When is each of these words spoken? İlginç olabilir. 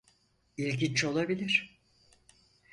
İlginç 0.57 1.03
olabilir. 1.03 1.79